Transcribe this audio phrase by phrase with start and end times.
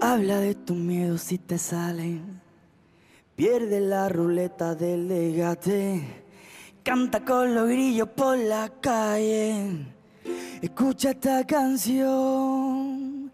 [0.00, 2.40] Habla de tu miedo si te salen.
[3.34, 6.24] Pierde la ruleta del legate.
[6.84, 9.86] Canta con los grillos por la calle.
[10.62, 13.32] Escucha esta canción.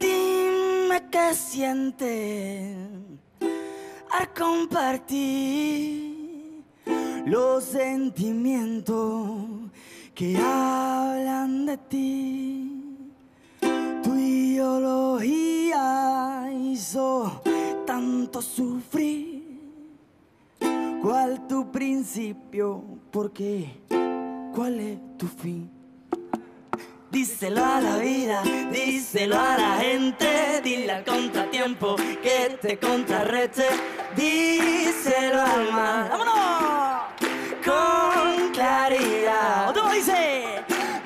[0.00, 2.76] Dime qué sientes
[4.10, 6.10] al compartir
[7.24, 9.44] los sentimientos
[10.12, 12.69] que hablan de ti.
[18.40, 19.60] Tanto sufrir.
[21.02, 22.82] ¿Cuál tu principio?
[23.10, 23.80] ¿Por qué?
[24.54, 25.70] ¿Cuál es tu fin?
[27.10, 33.64] Díselo a la vida, díselo a la gente, dile al contratiempo que te contrarreste,
[34.16, 36.10] díselo al mar.
[36.10, 36.36] ¡Vámonos!
[37.64, 39.74] Con claridad.
[39.74, 40.39] ¿Cómo dice?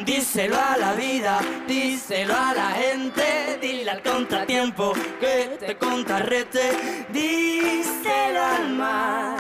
[0.05, 8.43] Díselo a la vida, díselo a la gente, dile al contratiempo que te contrarreste, díselo
[8.43, 9.39] al mar.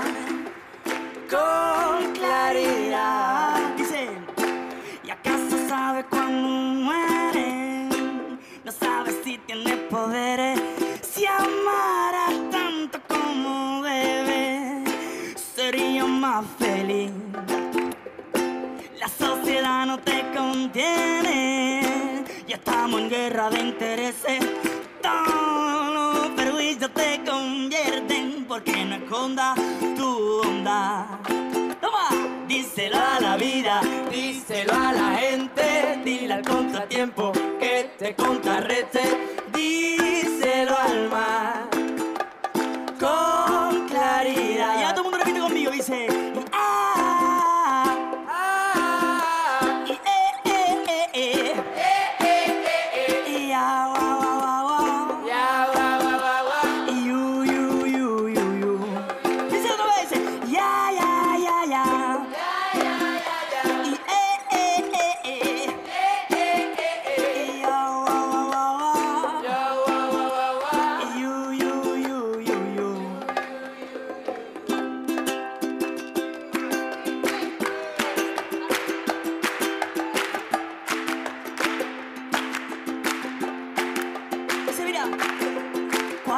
[1.30, 3.74] Con claridad.
[3.76, 4.08] Dice.
[5.04, 7.88] ¿Y acaso sabe cuando muere?
[8.64, 10.58] No sabe si tiene poderes.
[11.02, 14.84] Si amara tanto como debe,
[15.54, 17.10] sería más feliz.
[19.44, 22.24] La sociedad no te contiene.
[22.48, 24.40] Ya estamos en guerra de intereses.
[25.02, 29.54] Todos los perjuicios te convierten porque no esconda
[29.98, 31.20] tu onda.
[31.78, 32.08] Toma,
[32.48, 39.02] díselo a la vida, díselo a la gente, dile al contratiempo que te contrarreste,
[39.52, 39.83] díselo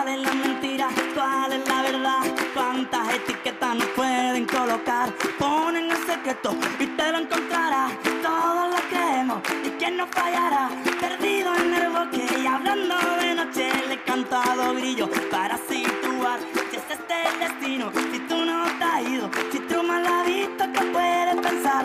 [0.06, 0.88] ¿cuál es la mentira?
[1.14, 2.20] ¿Cuál es la verdad?
[2.54, 5.12] ¿Cuántas etiquetas nos pueden colocar?
[5.36, 7.92] Ponen el secreto y te lo encontrarás.
[8.22, 10.70] Todos lo creemos y quién nos fallará.
[11.00, 16.38] Perdido en el bosque y hablando de noche le he cantado grillo para situar.
[16.70, 20.20] Si es este el destino, si tú no te has ido, si tú me la
[20.20, 21.84] has visto, ¿qué puedes pensar?